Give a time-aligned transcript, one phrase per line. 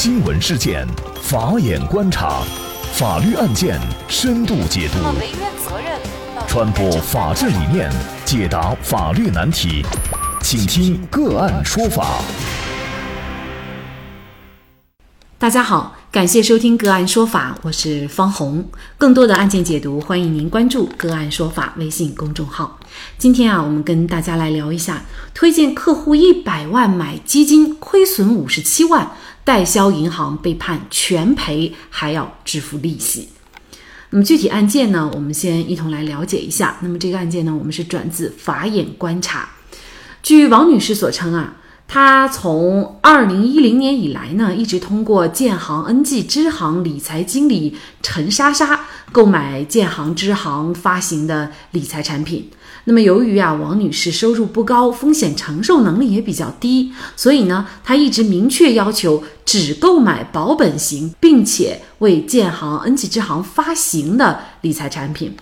[0.00, 0.86] 新闻事件，
[1.20, 2.44] 法眼观察，
[2.92, 4.98] 法律案件深度解读，
[6.46, 7.90] 传播法治理念，
[8.24, 9.84] 解答法律难题，
[10.40, 12.22] 请听个案说法。
[15.36, 18.64] 大家好，感谢收听个案说法，我是方红。
[18.96, 22.78] 更多的案件解读，欢迎您关注个案说法微信公众号。
[23.18, 25.02] 今天啊，我们跟大家来聊一下，
[25.34, 29.12] 推荐客户一百万买基金，亏损五十七万，
[29.48, 33.30] 代销银行被判全赔，还要支付利息。
[34.10, 36.76] 那么具体案件呢，我们先一同来了解一下。
[36.82, 39.48] 那么这个案件呢，我们是转自法眼观察。
[40.22, 41.54] 据王女士所称啊。
[41.90, 52.50] 他从二零一零年以来呢，一直通过建行 NG 支行理财经理陈莎莎购买建行支行发行的理财产品。
[52.84, 65.34] 那么，由于啊，王女士收入不高，风险承受能力也比较低，所以呢，她一直明确要求只购买保本型，并且为建行 NG 支行发行的理财产品。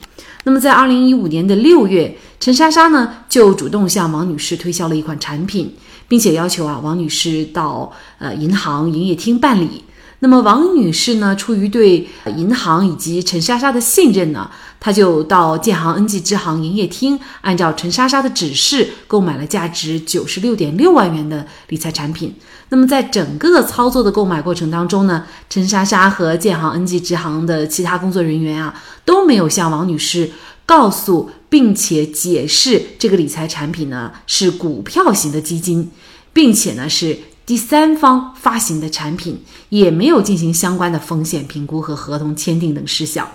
[0.44, 5.74] 那么，在二零一五年的六月，陈莎莎呢就主动向王女士推销了一款产品。
[6.08, 9.84] 并且要求啊，王女士到呃银行营业厅办理。
[10.20, 22.34] 那么王女士呢，出于对银行以及陈莎莎的信任呢，她就到建行 NG 支行营业厅，按照陈莎莎的指示购买了价值九十六点六万元的理财产品。
[22.70, 30.30] 那么在整个操作的购买过程当中呢，陈莎莎和建行 NG 支行的其他工作人员啊，都没有向王女士。
[30.66, 35.90] 告诉并且解释这个理财产品呢是股票型的基金，
[36.32, 43.28] 并且呢是第三方发行的产品，也没有进行相关的风险评估和合同签订等事项。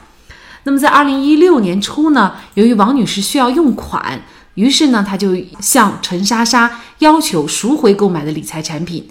[0.63, 4.21] 那么在二零一六年初呢，由于王女士需要用款，
[4.55, 9.07] 于是呢她就向陈莎莎要求赎回购买的理财产品。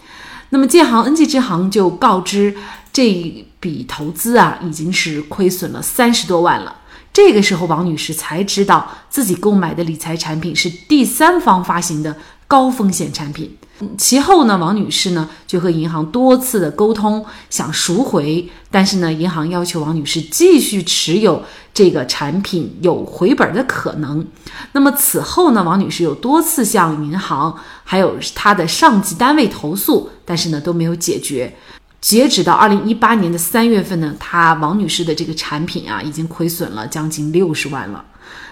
[0.51, 2.55] 那么建行 NG 支行就告知
[2.93, 6.77] 这笔投资啊已经是亏损了三十多万了。
[7.13, 12.17] 这个时候，王女士才知道自己购买的理财产品是第三方发行的
[12.47, 13.57] 高风险产品。
[13.97, 24.27] 其后呢，王女士呢就和银行多次的沟通，想赎回，但是呢，银行要求王女士继续持有这个产品，有回本的可能。
[24.73, 31.57] 那么此后呢，王女士有多次向银行还有她的上级单位投诉，但是呢都没有解决。
[32.01, 38.05] 截止到二零一八年的三月份呢，她王女士的这个产品啊，已经亏损了将近六十万了。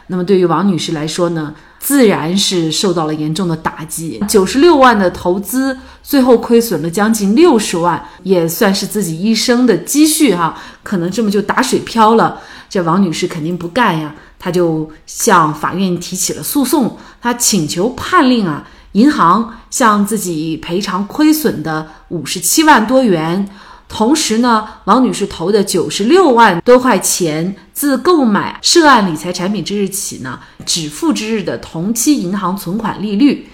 [0.09, 4.23] 那么对于王女士来说呢，自然是受到了严重的打击。
[4.29, 12.41] 九十六万的投资，最后亏损了将近六十万，也算是自己一生的积蓄哈，可能这么就打水漂了。
[12.69, 18.67] 这王女士肯定不干呀，她就向法院提起了诉讼，她请求判令啊。
[18.93, 23.49] 银行向自己赔偿亏损的五十七万多元，
[23.89, 33.49] 同时呢，王女士投的九十六万多块钱，自购买涉案理财产品之日起呢，止付之日的同期银行存款利率。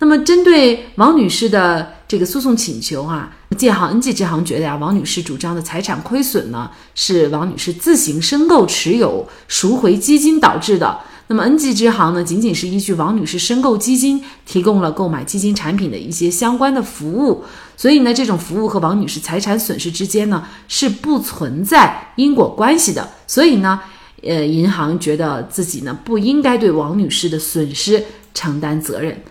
[0.00, 10.98] 那么，针对王女士的这个诉讼请求啊，建行 NG 支行觉得呀，王女士主张的财产亏损呢，是王女士自行申购持有赎回基金导致的。
[11.26, 17.42] 那么，NG 支行呢，仅仅是依据王女士申购基金，提供了购买基金产品的一些相关的服务，
[17.76, 23.08] 所以呢，这种服务和王女士财产损失之间呢，是不存在因果关系的。
[23.26, 23.80] 所以呢，
[24.22, 29.22] 呃，银行觉得自己呢，不应该对王女士的损失承担责任。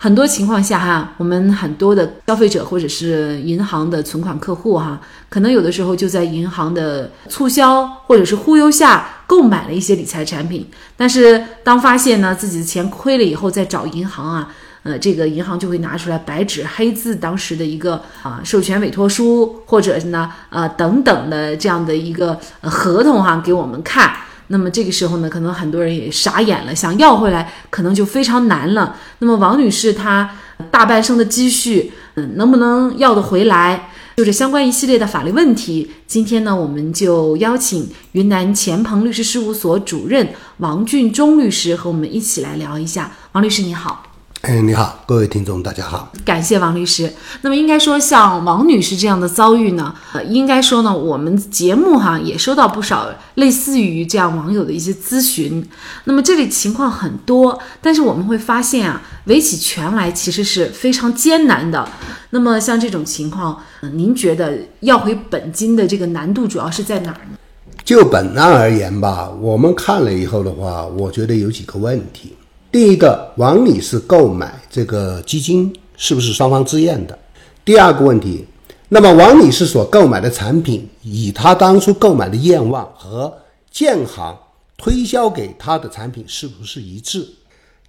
[0.00, 10.64] 很多情况下哈，我们很多的消费者或者是银行的存款客户哈，可能有的时候就在银行的促销或者是忽悠下购买了一些理财产品，
[10.96, 14.48] 但是当发现呢自己的钱亏了以后，再找银行啊，
[14.84, 24.12] 呃，这个银行就会拿出来白纸黑字当时的一个啊授权委托书或者是呢呃等等的这样的一个合同哈给我们看。
[24.48, 28.96] 那么这个时候呢，可能很多人也傻眼了，想要回来可能就非常难了。
[29.20, 30.30] 那么王女士她
[30.70, 33.90] 大半生的积蓄，嗯，能不能要得回来？
[34.16, 35.88] 就是相关一系列的法律问题。
[36.06, 43.12] 今天呢，我们就邀请云南钱鹏律师事务所主任王俊忠律师和我们一起来聊一下。
[43.32, 44.07] 王律师你好。
[44.42, 47.12] 哎，你好，各位听众，大家好，感谢王律师。
[47.42, 55.68] 那么，应该说像王女士这样的遭遇呢，呃，应该说呢，我们节目哈也收到不少类似于这样网友的一些咨询。
[56.04, 61.88] 那么这里情况很多，但是我们会发现啊，围起全来其实是非常艰难的。
[62.30, 63.60] 那么像这种情况，
[63.92, 67.36] 您觉得要回本金的这个难度主要是在哪儿呢？
[67.84, 72.34] 就本案而言吧，我们看了以后的话，我觉得有几个问题。
[72.70, 77.18] 第一个，王女士购买这个基金是不是双方自愿的？
[77.64, 78.44] 第二个问题，
[78.90, 83.34] 那么王女士所购买的产品，与她当初购买的愿望和
[83.70, 84.36] 建行
[84.76, 87.26] 推销给她的产品是不是一致？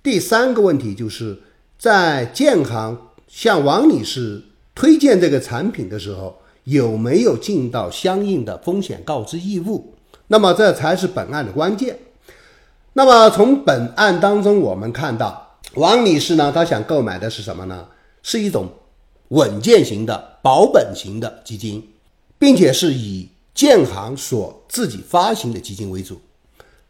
[0.01, 1.37] 第三个问题就是
[1.77, 2.97] 在建行
[3.27, 4.41] 向王女士
[4.73, 9.93] 推荐这个产品的时候，有没有尽到相应的风险告知义务？
[10.27, 11.99] 那么这才是本案的关键。
[12.93, 17.85] 那么从本案当中，我们看到王女士呢，她想购买的是什么呢？
[18.23, 18.67] 是一种
[19.29, 21.87] 稳健型的保本型的基金，
[22.39, 26.19] 并且是以建行所自己发行的基金为主。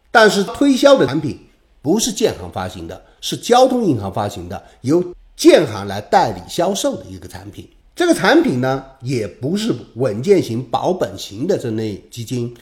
[0.09, 1.37] 但是推销的产品
[1.81, 5.03] 不是建行发行的，是交通银行发行的，由
[5.35, 7.69] 建行来代理销售的一个产品。
[7.93, 12.55] 这个产品呢，也不是稳健型保本型的这类基金，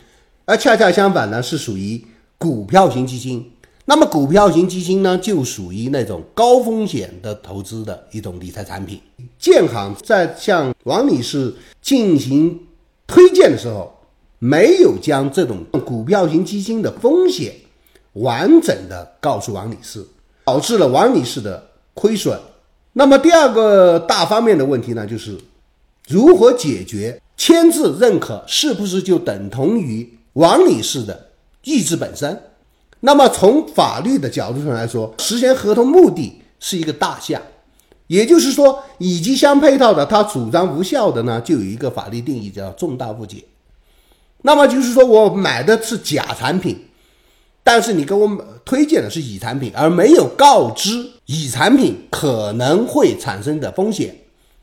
[0.46, 2.04] 而恰恰相反呢，是属于。
[2.40, 3.52] 股票型基金，
[3.86, 9.02] 那么股票型基金呢，就属于那种高风险的投资的一种理财产品。
[9.40, 12.60] 建行在向王女士进行
[13.08, 13.92] 推荐的时候，
[14.38, 17.56] 没有将这种股票型基金的风险
[18.14, 20.06] 完整的告诉王女士，
[20.46, 22.40] 导致了王女士的亏损。
[22.94, 25.36] 那么第二个大方面的问题呢，就是
[26.08, 31.27] 如何解决签字认可是不是就等同于王女士的？
[31.68, 32.44] 意志本身，
[33.02, 37.42] 那么从法律的角度上来说，实现合同目的是一个大项，
[38.08, 43.44] 也就是说，以及相配套的，他主张无效的呢，就有一个法律定义叫重大误解。
[44.44, 46.86] 那么就是说我买的是假产品，
[47.66, 48.26] 但是你给我
[48.64, 54.16] 推荐的是乙产品，而没有告知乙产品可能会产生的风险，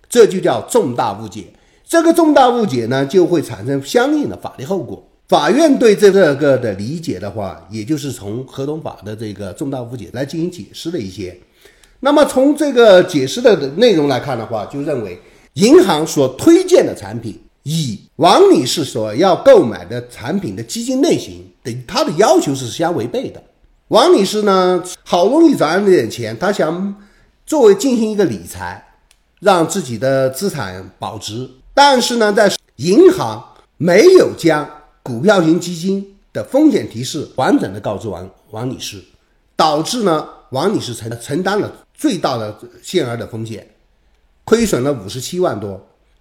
[0.09, 1.53] 这就叫重大误解。
[1.87, 5.07] 这个重大误解呢，就会产生相应的法律后果。
[5.27, 11.39] 法院对这个个的理解的话，也就是从合同法的这个重大误解来进行解释了一些。
[12.01, 15.19] 那么从这个解释的内容来看的话，就认为
[15.55, 23.43] 银行所推荐的产品与王女士所要购买的产品的基金类型的它的要求是相违背的。
[23.89, 26.95] 王女士呢，好容易攒了点钱，她想
[27.47, 28.85] 作为进行一个理财，
[29.41, 33.43] 让自己的资产保值，但是呢，在银行
[33.79, 34.69] 没有将
[35.05, 39.01] 股票型基金的风险提示完整的告知王王女士，
[39.55, 43.69] 导致呢王女士承承担了最大的限额的风险，
[44.45, 45.79] 亏损了五十七万多。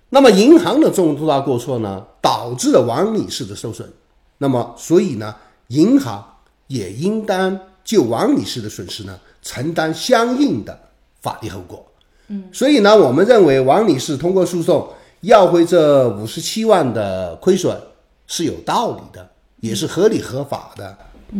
[0.10, 3.90] 那么银行的重大过错呢，导致了王女士的受损。
[4.38, 5.34] 那么所以呢，
[5.70, 6.22] 银行
[6.68, 10.78] 也应当就王女士的损失呢承担相应的
[11.22, 11.86] 法律后果。
[12.28, 14.90] 嗯，所以呢，我们认为王女士通过诉讼
[15.22, 17.76] 要回这五十七万的亏损。
[18.36, 20.98] 是有道理的，也是合理合法的。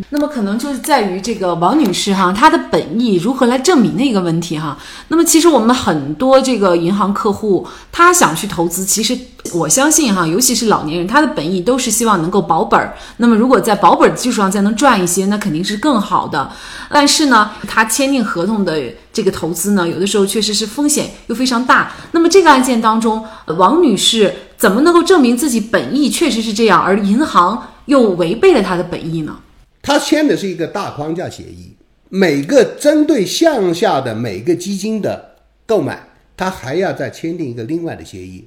[0.10, 4.78] 那么可能就是在于这个王女士哈，她的本意如何来证明的一个问题哈。
[5.10, 9.18] 那么其实我们很多这个银行客户，他想去投资，其实
[9.54, 12.96] 我相信哈，尤其是老年人，他的本意都是希望能够保本儿。
[13.18, 16.52] 那么如果在保本的基础上再能赚一些，那肯定是更好的。
[16.90, 18.82] 但是呢，他签订合同的
[19.12, 21.92] 这个投资呢，有的时候确实是风险又非常大。
[22.12, 23.24] 那么这个案件当中，
[23.58, 24.34] 王女士。
[24.56, 29.36] 怎么能够证明自己本意确实是这样，而银行又违背了他的本意呢？
[29.84, 31.76] 他签的是一个大框架协议，
[32.10, 35.36] 每个针对项下的每个基金的
[35.68, 36.02] 购买，
[36.36, 38.44] 他还要再签订一个另外的协议。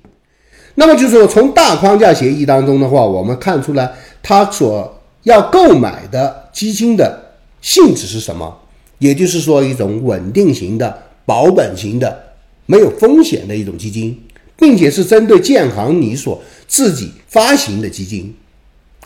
[0.74, 8.58] 那么就是说，从大框架协议当中的话，我们看出来他所要购买的基金的性质是什么？
[8.98, 14.20] 也就是说，一种稳定型的、保本型的、没有风险的一种基金。
[14.58, 18.34] 并且是针对建行你所自己发行的基金，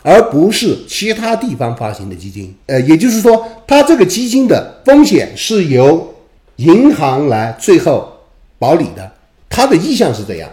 [0.03, 2.55] 而不是其他地方发行的基金。
[2.65, 6.13] 呃，也就是说，它这个基金的风险是由
[6.57, 8.11] 银行来最后
[8.57, 9.11] 保理的，
[9.49, 10.49] 它的意向是这样。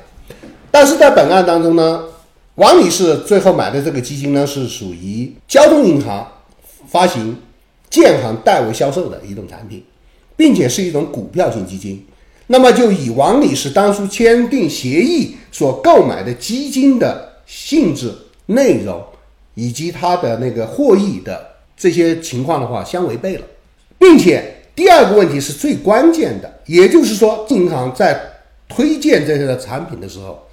[0.70, 2.02] 但是在本案当中呢，
[2.56, 6.26] 王女士最后买的这个基金呢，是属于交通银行
[6.86, 7.36] 发行、
[7.88, 9.82] 建行代为销售的一种产品，
[10.36, 12.04] 并且是一种股票型基金。
[12.48, 18.10] 那么就以王女士当初签订协议所购买的基金的性质、
[18.46, 19.02] 内容
[19.58, 21.44] 以及他的那个获益的
[21.76, 23.44] 这些情况的话相违背了，
[23.98, 28.20] 并且第二个问题是最关键的，也就是说银行在
[28.68, 30.46] 推荐这个产品的时候，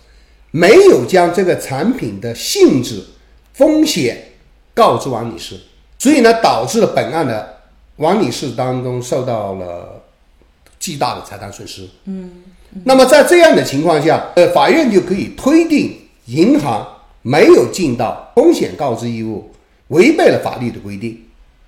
[0.50, 3.04] 没有将这个产品的性质、
[3.54, 4.18] 风险
[4.74, 5.56] 告知王女士，
[6.00, 7.58] 所以呢导致了本案的
[7.98, 10.02] 王女士当中受到了。
[10.78, 11.88] 巨大的财产损失。
[12.04, 12.44] 嗯，
[12.84, 16.86] 那么在这样的情况下，呃，法院就可以推定银行
[17.28, 19.50] 没有尽到风险告知义务，
[19.88, 21.20] 违背了法律的规定。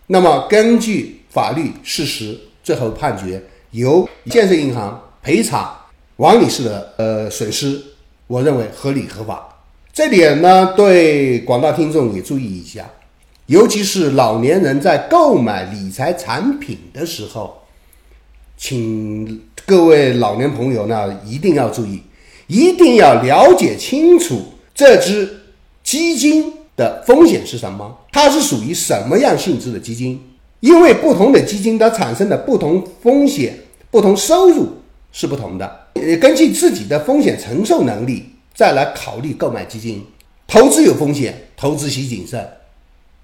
[0.06, 5.76] 那么根据法律事实，最后判决由建设银行赔偿
[6.18, 7.82] 王女士的呃损失，
[8.28, 9.50] 我认为合理合法。
[9.92, 12.88] 这点呢，对广大听众也注意一下，
[13.48, 17.64] 尤其是老年人在购买理财产品的时候，
[18.56, 22.04] 请各位老年朋友呢一定要注意，
[22.46, 24.40] 一定要了解清楚
[24.76, 25.28] 这只
[25.88, 30.22] 基金的风险是什么，它是属于什么样性质的基金，
[30.60, 33.58] 因为不同的基金它产生的不同风险、
[33.90, 34.68] 不同收入
[35.14, 38.26] 是不同的，呃，根据自己的风险承受能力。
[38.54, 40.04] 再来考虑购买基金，
[40.46, 42.46] 投资有风险，投资需谨慎。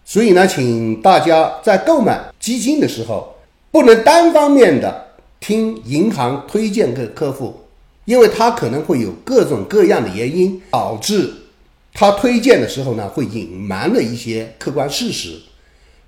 [0.05, 3.35] 所以呢，请大家在购买基金的时候，
[3.71, 5.05] 不能单方面的
[5.41, 7.59] 听银行推荐给客户，
[8.05, 11.33] 因为他可能会有各种各样的原因导致
[11.93, 15.39] 他推荐的时候呢，会隐瞒了一些客观事实。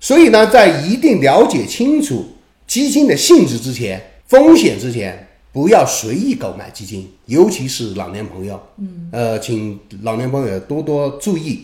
[0.00, 2.26] 所以呢，在一定了解清楚
[2.66, 5.22] 基金的性质之前，风险之前。
[5.52, 8.60] 不要随意购买基金，尤其是老年朋友。
[8.76, 11.62] 嗯，呃，请老年朋友多多注意。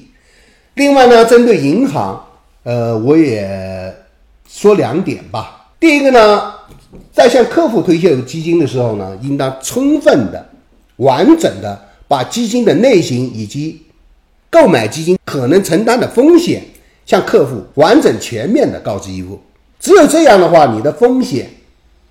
[0.76, 2.18] 另外呢，针对银行，
[2.62, 3.94] 呃，我也
[4.48, 5.74] 说两点吧。
[5.78, 6.54] 第一个呢，
[7.12, 10.48] 在向客户推荐基金的时候呢，应当充分的、
[10.96, 13.82] 完整的把基金的类型以及
[14.52, 16.62] 购买基金可能承担的风险
[17.06, 19.40] 向客户完整全面的告知义务。
[19.80, 21.50] 只有这样的话，你的风险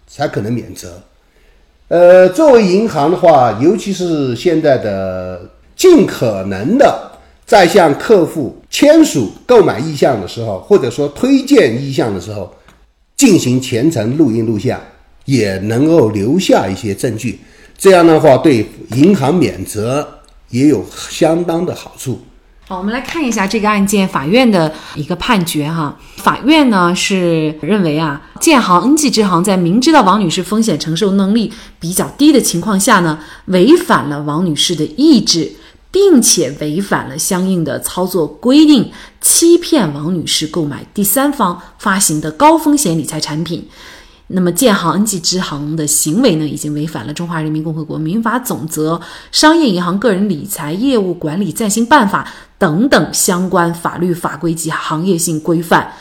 [0.07, 0.99] 才可能免责。
[1.87, 5.39] 呃，作为银行的话，尤其是现在的，
[5.75, 7.11] 尽可能的
[7.45, 12.51] 在向客户签署购买意向的时候，或者说推荐意向的时候，
[13.15, 14.81] 进行全程录音录像，
[15.25, 17.39] 也能够留下一些证据。
[17.77, 20.07] 这样的话，对银行免责
[20.49, 22.19] 也有相当的好处。
[22.71, 25.93] 好，我们来看一下这个案件法院的一个判决哈。
[26.15, 31.51] 法院呢是认为啊，建行、恩济支行在明知道王女士风险承受能力
[31.81, 35.51] 比较低的情况下呢，违反了王女士的意志，
[35.91, 43.67] 并且违反了相应的操作规定，欺骗王女士购买第三方发行的高风险理财产品。
[44.27, 48.95] 那么，建行、恩济支行的行为呢，已经违反了《中华人民共和国民法总则》
[49.33, 52.23] 《商业银行个人理财业务管理暂行办法》
[52.61, 55.91] 等等相关法律法规及行业性规范。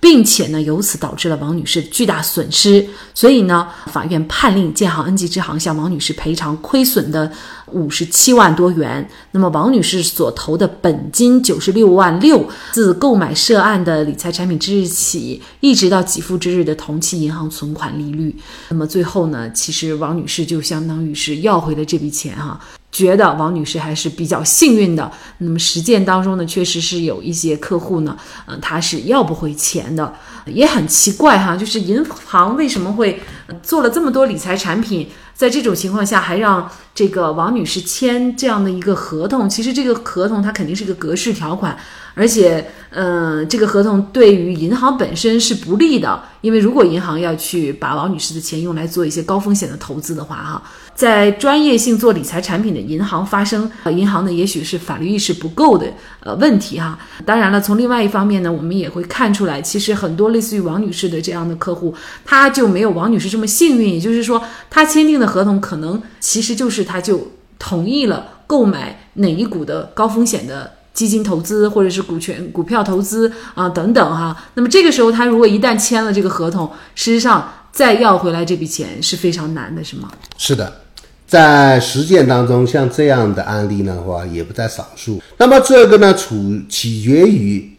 [0.00, 7.28] 并且呢，由此导致了王女士巨大损失，所以呢，法院判令建行、恩济支行向王女士赔偿亏损的
[7.72, 9.10] 五十七万多元。
[9.32, 18.36] 那么，王女士所投的本金九十六万六，自购买涉案的理财产品之日起，一直到给付之日的同期银行存款利率。
[18.68, 22.60] 那么最后呢，其实王女士就相当于是要回了这笔钱哈。
[22.90, 25.10] 觉得王女士还是比较幸运的。
[25.38, 28.16] 那么实践当中呢，确实是有一些客户呢，
[28.46, 30.12] 嗯，他是要不回钱的，
[30.46, 31.56] 也很奇怪哈。
[31.56, 33.20] 就是银行为什么会
[33.62, 39.48] 做了这么多理财产品，在这种情况下还让这个王女士签这样的一个合同？
[39.48, 41.78] 其实这个合同它肯定是个格式条款。
[42.14, 50.60] 而且，嗯，这个合同对于银行本身是不利的，因为如果银行要去把王女士的钱用来做一些高风险的投资的话，哈，
[50.96, 55.86] 在专业性做理财产品的银行发生，呃银行呢也许是法律意识不够的
[56.18, 56.98] 呃问题哈。
[57.24, 70.72] 当然了，从另外一方面呢，我们也会看出来，其实很多类似于王女士的这样的客户，他就没有王女士这么幸运，也就是说，他签订的合同可能其实就是他就同意了购买哪一股的高风险的。
[70.94, 80.10] 基金投资或者是股权、股票投资啊等等哈，那么这个时候他如果一旦签了这个合同，事实上再要回来这笔钱是非常难的，是吗？
[80.36, 80.80] 是的，
[81.24, 85.22] 在实践当中，像这样的案例呢话也不在少数。
[85.36, 86.34] 那么这个呢，处
[86.68, 87.70] 取决于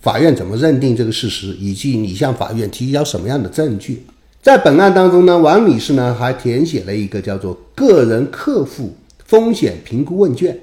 [0.00, 4.04] 法院怎么认定这个事实，以及你向法院提交什么样的证据。
[4.46, 10.56] 在本案当中呢，王女士呢还填写了一个叫做个人客户风险评估问卷。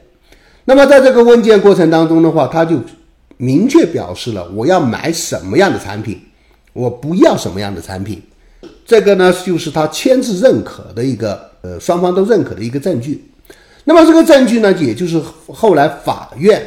[0.63, 2.79] 那么在这个问卷过程当中的话，他就
[3.35, 6.17] 明确表示了我要买什么样的产品，
[6.71, 8.21] 我不要什么样的产品。
[8.85, 13.21] 这个呢，就是他签字认可的一个呃双方都认可的一个证据。
[13.83, 16.65] 那么这个证据呢，也就是后来法院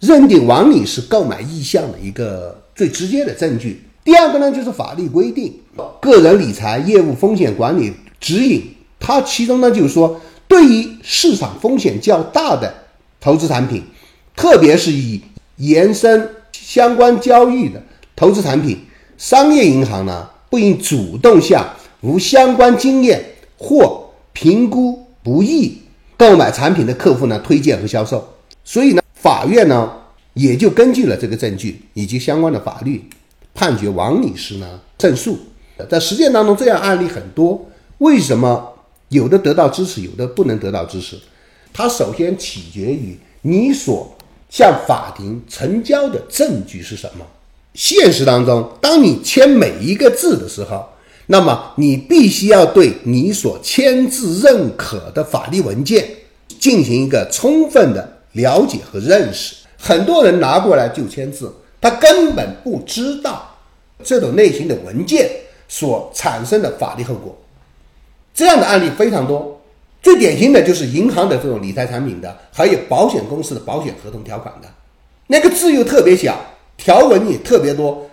[0.00, 3.84] 认定王女士购买意向的一个最直接的证据。
[4.04, 5.52] 第二个呢，就是法律规定
[6.00, 8.62] 个人理财业务风险管理指引，
[8.98, 12.72] 它其中呢就是说，对于市场风险较大的。
[13.20, 13.82] 投资产品，
[14.36, 15.20] 特别是以
[15.56, 17.82] 延伸相关交易的
[18.14, 18.78] 投资产品，
[19.16, 21.68] 商业银行呢不应主动向
[22.00, 23.20] 无相关经验
[23.56, 25.76] 或评估不易
[26.16, 28.24] 购买产品的客户呢推荐和销售。
[28.62, 29.90] 所以呢，法院呢
[30.34, 33.02] 也就根据了这个证据以及相关的法律，
[33.58, 35.36] 判决王女士呢胜诉。
[35.90, 37.66] 在实践当中，这样案例很多。
[37.98, 38.72] 为什么
[39.08, 41.18] 有的得到支持，有的不能得到支持？
[41.72, 44.16] 它首先取决于你所
[44.48, 47.26] 向法庭成交的证据是什么。
[47.74, 50.86] 现实当中，当你签每一个字的时候，
[51.26, 56.08] 那么你必须要对你所签字认可的法律文件
[56.60, 59.56] 进行一个充分的了解和认识。
[59.76, 63.47] 很多人拿过来就签字，他根本不知道
[64.02, 65.30] 这种类型的文件
[65.68, 67.36] 所产生的法律后果。
[68.34, 69.60] 这样的案例非常多，
[70.02, 74.68] 最典型的就是银行的这种理财产品的，还有保险公司的保险合同条款的，
[75.26, 76.38] 那个字又特别小，
[76.76, 78.08] 条文也特别多，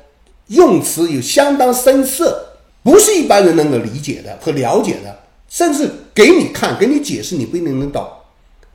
[0.47, 2.43] 用词有相当生涩，
[2.81, 5.15] 不是一般人能够理解的和了解的，
[5.47, 8.03] 甚至给你看、给你解释，你不一定能懂。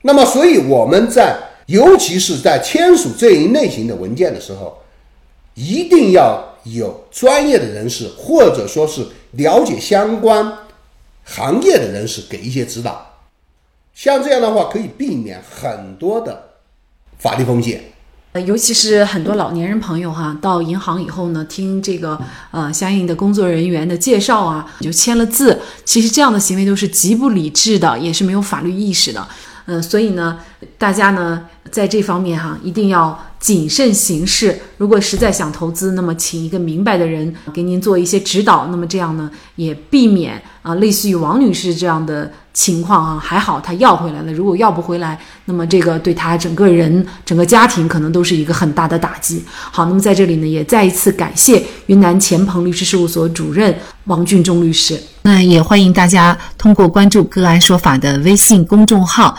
[0.03, 1.37] 那么，所以我们在
[1.67, 4.79] 尤其是在签署这一类型的文件的时候，
[5.55, 10.53] 一定要有专业的人士，或者说是了解相关。
[11.23, 13.19] 行业的人士给一些指导，
[13.95, 16.55] 像这样的话可以避免很多的
[17.19, 17.93] 法律风险。
[18.33, 22.19] 呃，尤其是很多老年人朋友哈，到银行以后呢，听这个
[22.51, 25.61] 呃相应的工作人员的介绍啊，就签了字。
[25.85, 29.29] 其实这样的行为都是极不理智的，也是没有法律意识的。
[29.67, 30.41] 嗯，所以呢，
[30.79, 34.57] 大家呢在这方面哈，一定要谨慎行事。
[34.77, 38.69] 如果实在想投资，那么请一个明白的人给您做一些指导。
[38.71, 42.31] 那么这样呢，也避免啊，类似于王女士这样的。
[42.53, 44.33] 情况啊，还好他要回来了。
[44.33, 49.43] 如果要不回来，那么这个对他整个人、整个家庭可能都是一个很大的打击。
[49.47, 53.73] 好，那么在这里呢，也再一次感谢云南钱鹏律师事务所主任
[54.07, 55.01] 王俊忠律师。
[55.23, 59.39] 那也欢迎大家通过关注“个案说法”的微信公众号，